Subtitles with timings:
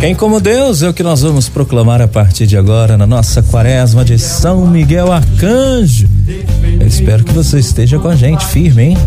[0.00, 3.42] Quem como Deus é o que nós vamos proclamar a partir de agora na nossa
[3.42, 6.08] quaresma de São Miguel Arcanjo.
[6.80, 8.98] Eu espero que você esteja com a gente firme, hein?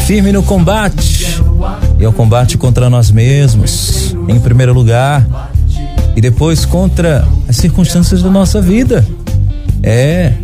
[0.00, 1.40] Firme no combate.
[1.98, 5.26] E ao combate contra nós mesmos, em primeiro lugar,
[6.14, 9.06] e depois contra as circunstâncias da nossa vida.
[9.82, 10.34] É,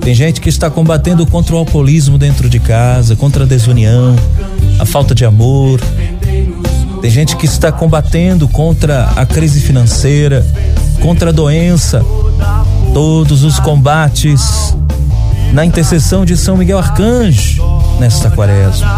[0.00, 4.16] tem gente que está combatendo contra o alcoolismo dentro de casa, contra a desunião,
[4.78, 5.80] a falta de amor,
[7.04, 10.42] tem gente que está combatendo contra a crise financeira,
[11.02, 12.02] contra a doença.
[12.94, 14.74] Todos os combates
[15.52, 17.62] na intercessão de São Miguel Arcanjo
[18.00, 18.88] nesta quaresma.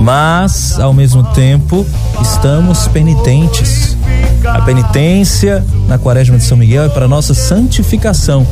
[0.00, 1.84] Mas, ao mesmo tempo,
[2.22, 3.96] estamos penitentes.
[4.44, 8.46] A penitência na quaresma de São Miguel é para nossa santificação.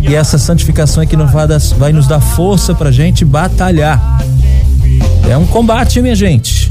[0.00, 4.20] E essa santificação é que nos vai, nos dar força para gente batalhar.
[5.30, 6.68] É um combate, minha gente.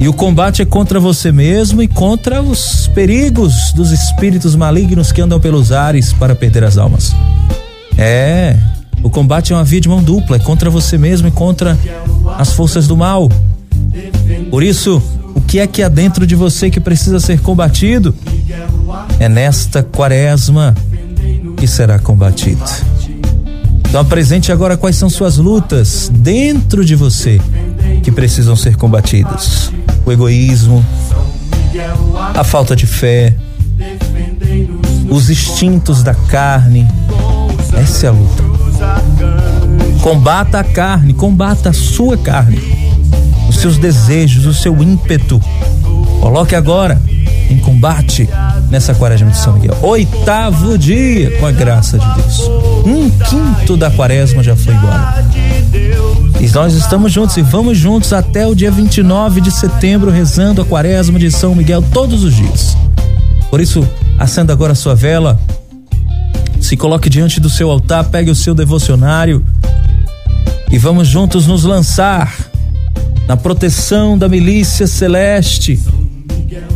[0.00, 5.20] E o combate é contra você mesmo e contra os perigos dos espíritos malignos que
[5.20, 7.14] andam pelos ares para perder as almas.
[7.98, 8.56] É,
[9.02, 11.78] o combate é uma via de mão dupla, é contra você mesmo e contra
[12.38, 13.28] as forças do mal.
[14.50, 15.02] Por isso,
[15.34, 18.14] o que é que há dentro de você que precisa ser combatido?
[19.18, 20.74] É nesta quaresma
[21.58, 22.64] que será combatido.
[23.86, 27.38] Então apresente agora quais são suas lutas dentro de você
[28.02, 29.70] que precisam ser combatidas
[30.04, 30.84] o egoísmo,
[32.34, 33.34] a falta de fé,
[35.08, 36.86] os instintos da carne.
[37.74, 38.42] Essa é a luta.
[40.02, 42.60] Combata a carne, combata a sua carne,
[43.48, 45.40] os seus desejos, o seu ímpeto.
[46.20, 47.00] Coloque agora
[47.48, 48.28] em combate
[48.70, 49.76] nessa quaresma de São Miguel.
[49.82, 52.40] Oitavo dia, com a graça de Deus.
[52.86, 55.24] Um quinto da quaresma já foi embora.
[56.40, 60.64] E nós estamos juntos e vamos juntos até o dia 29 de setembro, rezando a
[60.64, 62.76] quaresma de São Miguel todos os dias.
[63.50, 63.86] Por isso,
[64.18, 65.40] acenda agora a sua vela,
[66.60, 69.44] se coloque diante do seu altar, pegue o seu devocionário
[70.70, 72.32] e vamos juntos nos lançar
[73.26, 75.80] na proteção da milícia celeste,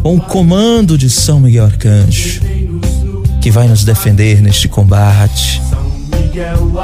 [0.03, 2.41] com o comando de São Miguel Arcanjo,
[3.41, 5.61] que vai nos defender neste combate,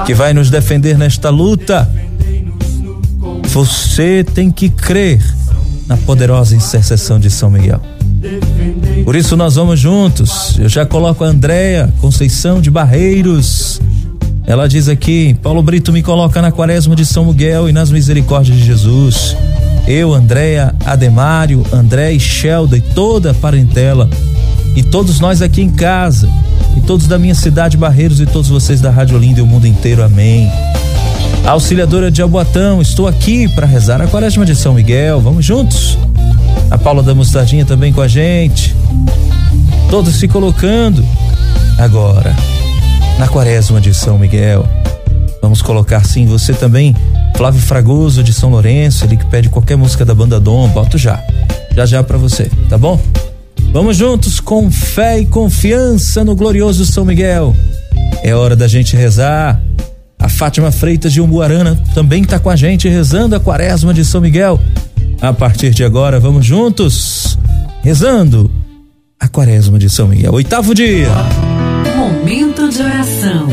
[0.07, 1.89] que vai nos defender nesta luta
[3.53, 5.21] você tem que crer
[5.89, 7.81] na poderosa intercessão de São Miguel.
[9.05, 10.57] Por isso nós vamos juntos.
[10.57, 13.81] Eu já coloco a Andréia Conceição de Barreiros.
[14.47, 18.57] Ela diz aqui: Paulo Brito me coloca na quaresma de São Miguel e nas misericórdias
[18.57, 19.37] de Jesus.
[19.87, 24.09] Eu, Andréia, Ademário, André e Shelda e toda a parentela.
[24.77, 26.29] E todos nós aqui em casa.
[26.77, 29.67] E todos da minha cidade, Barreiros, e todos vocês da Rádio Linda e o mundo
[29.67, 30.03] inteiro.
[30.03, 30.51] Amém.
[31.45, 35.21] Auxiliadora de Alboatão, estou aqui para rezar a quaresma de São Miguel.
[35.21, 35.99] Vamos juntos?
[36.71, 38.77] A Paula da Mostardinha também com a gente.
[39.89, 41.05] Todos se colocando.
[41.79, 42.37] Agora,
[43.19, 44.65] na quaresma de São Miguel.
[45.43, 46.95] Vamos colocar sim você também,
[47.37, 51.23] Flávio Fragoso de São Lourenço, ele que pede qualquer música da banda Dom, boto já.
[51.75, 53.01] Já já para você, tá bom?
[53.73, 57.55] Vamos juntos com fé e confiança no glorioso São Miguel.
[58.23, 59.61] É hora da gente rezar
[60.21, 64.21] a Fátima Freitas de Umbuarana também está com a gente rezando a quaresma de São
[64.21, 64.61] Miguel.
[65.21, 67.39] A partir de agora, vamos juntos
[67.83, 68.51] rezando
[69.19, 70.35] a quaresma de São Miguel.
[70.35, 71.09] Oitavo dia.
[71.97, 73.49] Momento de oração.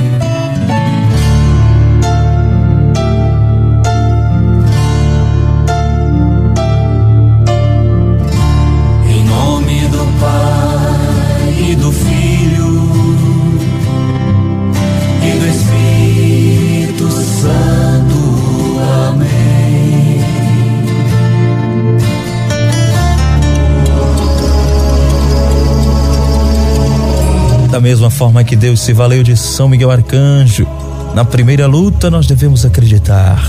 [27.88, 30.68] Mesma forma que Deus se valeu de São Miguel Arcanjo,
[31.16, 33.42] na primeira luta nós devemos acreditar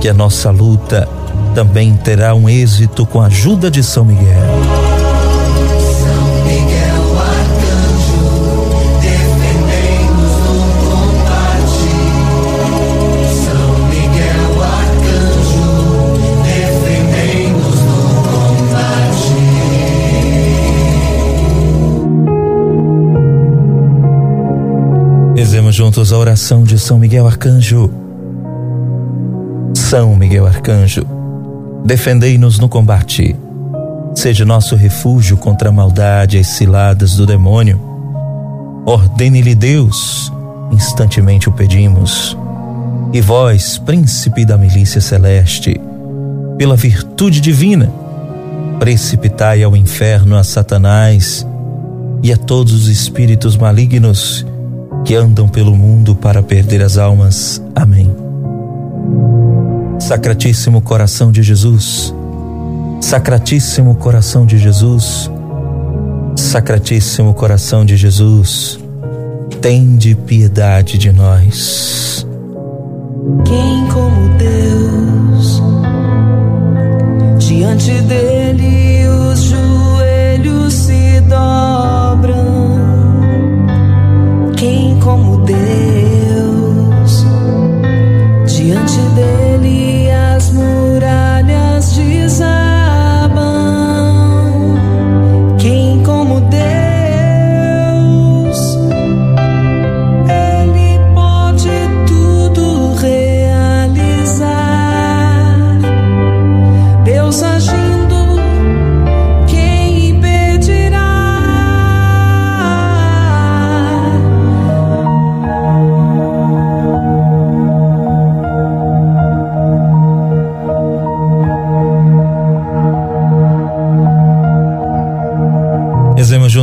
[0.00, 1.08] que a nossa luta
[1.54, 4.89] também terá um êxito com a ajuda de São Miguel.
[25.90, 27.90] Juntos a oração de São Miguel Arcanjo.
[29.74, 31.04] São Miguel Arcanjo,
[31.84, 33.34] defendei-nos no combate.
[34.14, 37.80] Seja nosso refúgio contra a maldade e as ciladas do demônio.
[38.86, 40.32] Ordene-lhe Deus,
[40.70, 42.38] instantemente o pedimos.
[43.12, 45.74] E vós, príncipe da milícia celeste,
[46.56, 47.92] pela virtude divina,
[48.78, 51.44] precipitai ao inferno a Satanás
[52.22, 54.46] e a todos os espíritos malignos
[55.04, 57.62] que andam pelo mundo para perder as almas.
[57.74, 58.10] Amém.
[59.98, 62.14] Sacratíssimo coração de Jesus,
[63.00, 65.30] Sacratíssimo coração de Jesus,
[66.36, 68.78] Sacratíssimo coração de Jesus,
[69.60, 72.26] tende piedade de nós.
[73.44, 75.62] Quem como Deus,
[77.38, 78.89] diante dele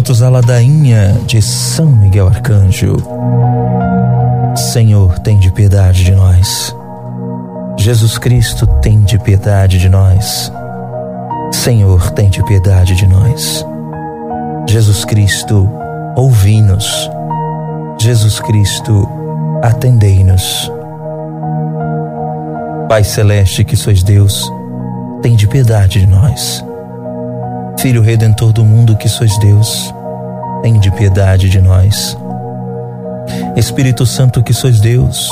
[0.07, 2.95] Juntos a ladainha de São Miguel Arcanjo.
[4.55, 6.73] Senhor, tem de piedade de nós.
[7.77, 10.49] Jesus Cristo, tem de piedade de nós.
[11.51, 13.65] Senhor, tem de piedade de nós.
[14.65, 15.69] Jesus Cristo,
[16.15, 17.11] ouvi-nos.
[17.99, 19.09] Jesus Cristo,
[19.61, 20.71] atendei-nos.
[22.87, 24.49] Pai Celeste, que sois Deus,
[25.21, 26.63] tem de piedade de nós.
[27.77, 29.93] Filho Redentor do mundo, que sois Deus,
[30.67, 32.17] tem de piedade de nós.
[33.55, 35.29] Espírito Santo, que sois Deus,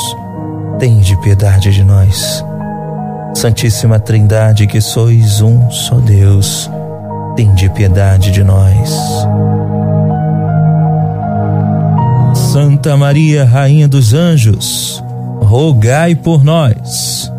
[0.80, 2.42] tem de piedade de nós.
[3.34, 6.72] Santíssima Trindade, que sois um só Deus,
[7.36, 8.96] tem de piedade de nós.
[12.54, 15.04] Santa Maria, Rainha dos Anjos,
[15.42, 17.30] rogai por nós.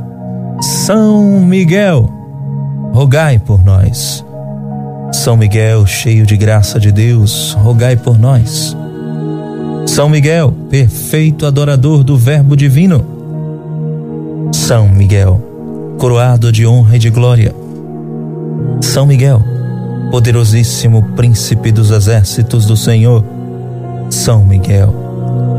[0.60, 2.10] São Miguel,
[2.92, 4.22] rogai por nós.
[5.16, 8.76] São Miguel, cheio de graça de Deus, rogai por nós.
[9.86, 13.04] São Miguel, perfeito adorador do Verbo Divino.
[14.52, 17.52] São Miguel, coroado de honra e de glória.
[18.82, 19.42] São Miguel,
[20.10, 23.24] poderosíssimo príncipe dos exércitos do Senhor.
[24.10, 24.94] São Miguel,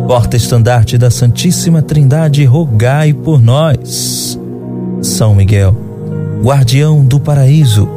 [0.08, 4.40] porta-estandarte da Santíssima Trindade, rogai por nós.
[5.02, 5.76] São Miguel,
[6.42, 7.97] guardião do paraíso,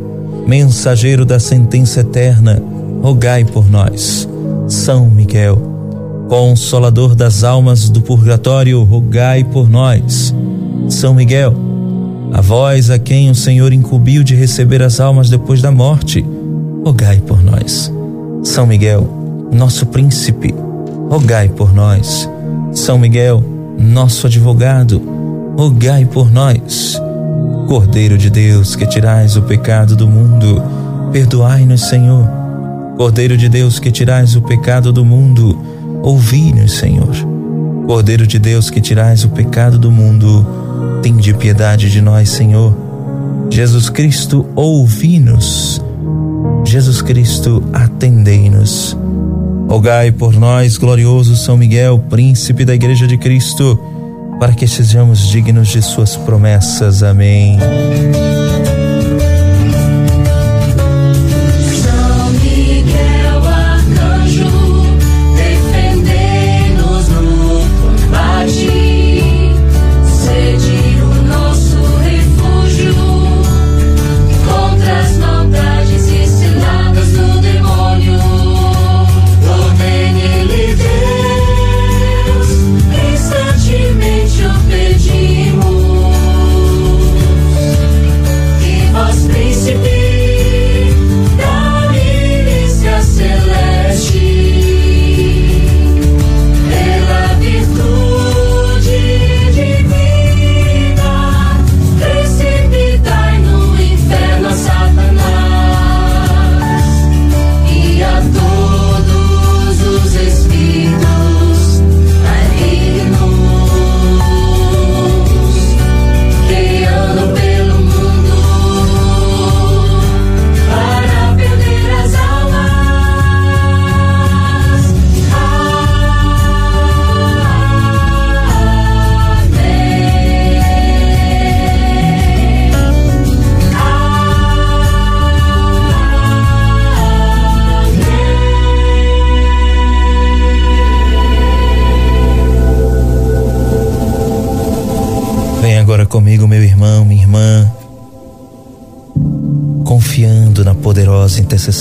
[0.45, 2.61] mensageiro da sentença eterna,
[3.01, 4.27] rogai por nós.
[4.67, 5.61] São Miguel,
[6.27, 10.33] consolador das almas do purgatório, rogai por nós.
[10.89, 11.53] São Miguel,
[12.33, 16.25] a vós a quem o Senhor incumbiu de receber as almas depois da morte,
[16.85, 17.91] rogai por nós.
[18.43, 19.07] São Miguel,
[19.51, 20.53] nosso príncipe,
[21.09, 22.29] rogai por nós.
[22.71, 23.43] São Miguel,
[23.77, 25.01] nosso advogado,
[25.57, 26.99] rogai por nós.
[27.71, 30.61] Cordeiro de Deus, que tirais o pecado do mundo,
[31.13, 32.27] perdoai-nos, Senhor.
[32.97, 35.57] Cordeiro de Deus, que tirais o pecado do mundo,
[36.03, 37.15] ouvi-nos, Senhor.
[37.87, 40.45] Cordeiro de Deus, que tirais o pecado do mundo,
[41.01, 42.75] tende piedade de nós, Senhor.
[43.49, 45.81] Jesus Cristo, ouvi-nos.
[46.65, 48.97] Jesus Cristo, atendei-nos.
[49.69, 53.79] Rogai por nós, glorioso São Miguel, príncipe da Igreja de Cristo,
[54.41, 57.03] para que sejamos dignos de Suas promessas.
[57.03, 57.59] Amém.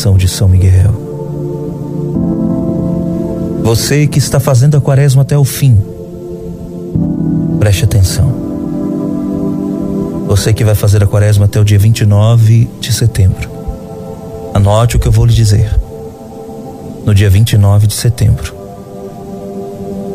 [0.01, 0.93] De São Miguel.
[3.63, 5.79] Você que está fazendo a quaresma até o fim,
[7.59, 8.33] preste atenção.
[10.27, 13.51] Você que vai fazer a quaresma até o dia 29 de setembro,
[14.55, 15.79] anote o que eu vou lhe dizer.
[17.05, 18.55] No dia 29 de setembro,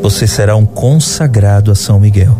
[0.01, 2.35] você será um consagrado a São Miguel.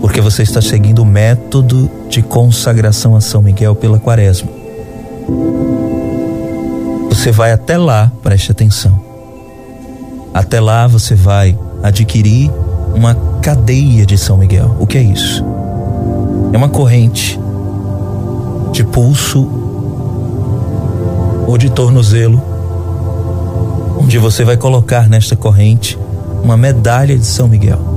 [0.00, 4.48] Porque você está seguindo o método de consagração a São Miguel pela quaresma.
[7.08, 9.00] Você vai até lá, preste atenção.
[10.32, 12.52] Até lá você vai adquirir
[12.94, 14.76] uma cadeia de São Miguel.
[14.78, 15.44] O que é isso?
[16.52, 17.36] É uma corrente
[18.70, 19.48] de pulso
[21.48, 22.40] ou de tornozelo,
[23.98, 25.98] onde você vai colocar nesta corrente
[26.44, 27.93] uma medalha de São Miguel.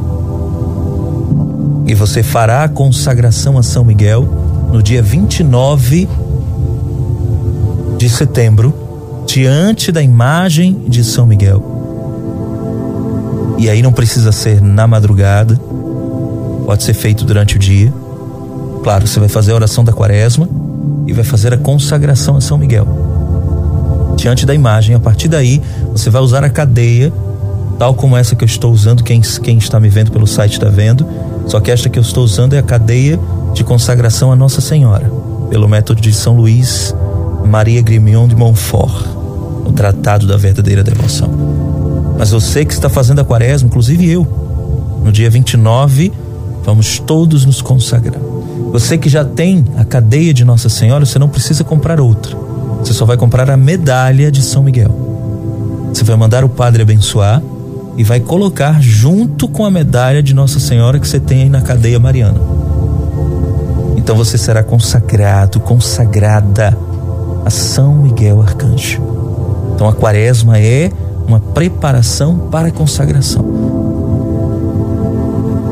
[1.87, 4.27] E você fará a consagração a São Miguel
[4.73, 6.07] no dia 29
[7.97, 11.77] de setembro, diante da imagem de São Miguel.
[13.57, 15.59] E aí não precisa ser na madrugada,
[16.65, 17.91] pode ser feito durante o dia.
[18.83, 20.47] Claro, você vai fazer a oração da quaresma
[21.07, 22.85] e vai fazer a consagração a São Miguel.
[24.17, 27.13] Diante da imagem, a partir daí, você vai usar a cadeia,
[27.79, 30.69] tal como essa que eu estou usando, quem, quem está me vendo pelo site está
[30.69, 31.07] vendo.
[31.47, 33.19] Só que esta que eu estou usando é a cadeia
[33.53, 35.11] de consagração a Nossa Senhora,
[35.49, 36.93] pelo método de São Luís
[37.45, 39.05] Maria Grimion de Montfort,
[39.65, 41.29] o Tratado da Verdadeira Devoção.
[42.19, 44.27] Mas você que está fazendo a quaresma, inclusive eu,
[45.03, 46.11] no dia 29,
[46.65, 48.19] vamos todos nos consagrar.
[48.73, 52.35] Você que já tem a cadeia de Nossa Senhora, você não precisa comprar outra.
[52.79, 54.91] Você só vai comprar a medalha de São Miguel.
[55.93, 57.41] Você vai mandar o padre abençoar
[57.97, 61.61] e vai colocar junto com a medalha de Nossa Senhora que você tem aí na
[61.61, 62.39] cadeia mariana.
[63.97, 66.77] Então você será consagrado, consagrada
[67.43, 69.01] a São Miguel Arcanjo.
[69.73, 70.91] Então a quaresma é
[71.27, 73.43] uma preparação para a consagração.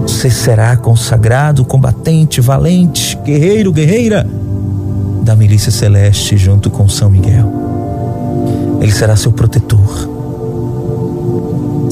[0.01, 4.27] Você será consagrado, combatente, valente, guerreiro, guerreira
[5.21, 7.51] da milícia celeste junto com São Miguel.
[8.81, 10.14] Ele será seu protetor,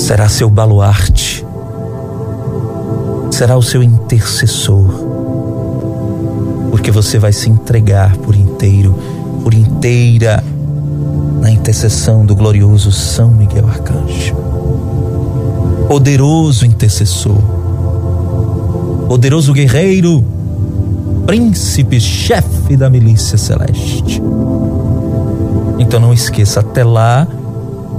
[0.04, 1.46] será seu baluarte,
[3.32, 4.86] será o seu intercessor,
[6.72, 8.94] porque você vai se entregar por inteiro,
[9.42, 10.44] por inteira
[11.40, 14.36] na intercessão do glorioso São Miguel Arcanjo.
[15.88, 17.42] Poderoso intercessor,
[19.08, 20.22] poderoso guerreiro,
[21.26, 24.22] príncipe, chefe da milícia celeste.
[25.80, 27.26] Então não esqueça, até lá,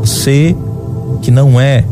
[0.01, 0.55] você
[1.23, 1.83] que não é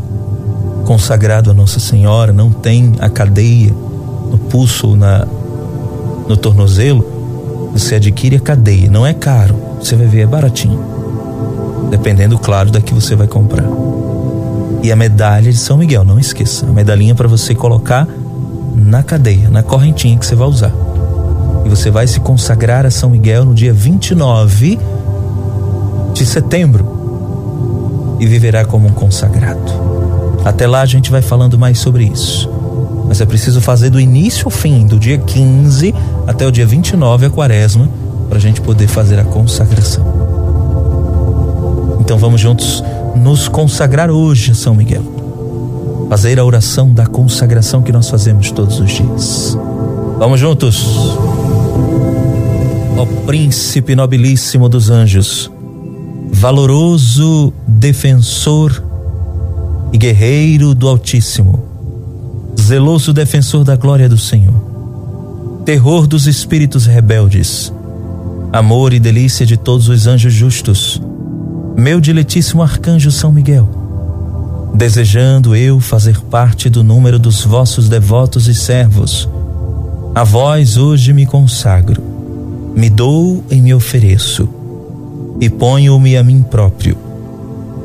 [0.85, 3.73] consagrado a Nossa Senhora, não tem a cadeia
[4.29, 5.27] no pulso, na,
[6.27, 8.89] no tornozelo, você adquire a cadeia.
[8.89, 10.79] Não é caro, você vai ver, é baratinho.
[11.89, 13.65] Dependendo, claro, da que você vai comprar.
[14.81, 16.65] E a medalha de São Miguel, não esqueça.
[16.65, 18.07] A medalhinha para você colocar
[18.75, 20.73] na cadeia, na correntinha que você vai usar.
[21.65, 24.79] E você vai se consagrar a São Miguel no dia 29
[26.13, 29.92] de setembro e viverá como um consagrado.
[30.43, 32.49] Até lá a gente vai falando mais sobre isso.
[33.07, 35.93] Mas é preciso fazer do início ao fim, do dia 15
[36.27, 37.89] até o dia 29, a quaresma,
[38.27, 40.05] para a gente poder fazer a consagração.
[41.99, 42.83] Então vamos juntos
[43.15, 45.03] nos consagrar hoje a São Miguel.
[46.09, 49.57] Fazer a oração da consagração que nós fazemos todos os dias.
[50.17, 51.17] Vamos juntos.
[52.97, 55.51] Ó príncipe nobilíssimo dos anjos,
[56.31, 58.83] valoroso defensor
[59.93, 61.63] e guerreiro do Altíssimo,
[62.59, 67.71] zeloso defensor da glória do Senhor, terror dos espíritos rebeldes,
[68.51, 70.99] amor e delícia de todos os anjos justos,
[71.77, 73.69] meu diletíssimo arcanjo São Miguel,
[74.73, 79.29] desejando eu fazer parte do número dos vossos devotos e servos,
[80.15, 82.01] a vós hoje me consagro,
[82.75, 84.49] me dou e me ofereço,
[85.39, 86.97] e ponho-me a mim próprio,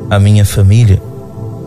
[0.09, 1.08] a minha família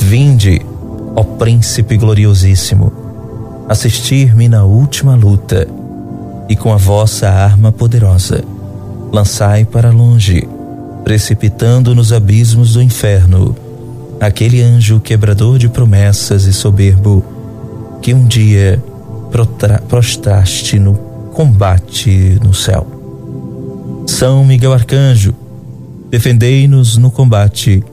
[0.00, 0.60] Vinde,
[1.14, 2.92] ó Príncipe gloriosíssimo,
[3.68, 5.68] assistir-me na última luta
[6.48, 8.42] e com a vossa arma poderosa,
[9.12, 10.48] lançai para longe,
[11.04, 13.54] precipitando nos abismos do inferno,
[14.20, 17.24] aquele anjo quebrador de promessas e soberbo
[18.02, 18.82] que um dia
[19.88, 20.94] prostraste no
[21.32, 22.86] combate no céu.
[24.06, 25.34] São Miguel Arcanjo,
[26.10, 27.84] defendei-nos no combate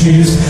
[0.03, 0.40] issues